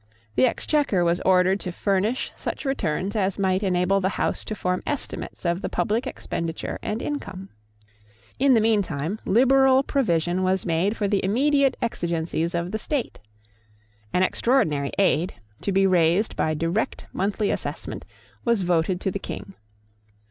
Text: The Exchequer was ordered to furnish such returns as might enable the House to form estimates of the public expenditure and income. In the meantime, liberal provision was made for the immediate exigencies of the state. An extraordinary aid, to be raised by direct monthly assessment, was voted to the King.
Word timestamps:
The 0.33 0.47
Exchequer 0.47 1.03
was 1.03 1.21
ordered 1.23 1.59
to 1.59 1.71
furnish 1.71 2.31
such 2.35 2.65
returns 2.65 3.15
as 3.15 3.37
might 3.37 3.61
enable 3.61 4.01
the 4.01 4.17
House 4.17 4.43
to 4.45 4.55
form 4.55 4.81
estimates 4.83 5.45
of 5.45 5.61
the 5.61 5.69
public 5.69 6.07
expenditure 6.07 6.79
and 6.81 7.03
income. 7.03 7.49
In 8.39 8.55
the 8.55 8.61
meantime, 8.61 9.19
liberal 9.25 9.83
provision 9.83 10.41
was 10.41 10.65
made 10.65 10.97
for 10.97 11.07
the 11.07 11.23
immediate 11.23 11.77
exigencies 11.83 12.55
of 12.55 12.71
the 12.71 12.79
state. 12.79 13.19
An 14.11 14.23
extraordinary 14.23 14.89
aid, 14.97 15.35
to 15.61 15.71
be 15.71 15.85
raised 15.85 16.35
by 16.35 16.55
direct 16.55 17.05
monthly 17.13 17.51
assessment, 17.51 18.03
was 18.43 18.63
voted 18.63 18.99
to 19.01 19.11
the 19.11 19.19
King. 19.19 19.53